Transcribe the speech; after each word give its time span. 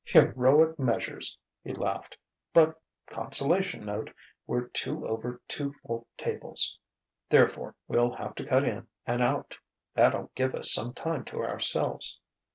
"Heroic 0.03 0.79
measures!" 0.79 1.37
he 1.63 1.73
laughed. 1.75 2.17
"But 2.55 2.73
consolation 3.05 3.85
note! 3.85 4.11
we're 4.47 4.69
two 4.69 5.07
over 5.07 5.41
two 5.47 5.73
full 5.85 6.07
tables. 6.17 6.79
Therefore 7.29 7.75
we'll 7.87 8.13
have 8.15 8.33
to 8.37 8.43
cut 8.43 8.63
in 8.67 8.87
and 9.05 9.21
out. 9.21 9.55
That'll 9.93 10.31
give 10.33 10.55
us 10.55 10.73
some 10.73 10.93
time 10.95 11.23
to 11.25 11.43
ourselves." 11.43 12.19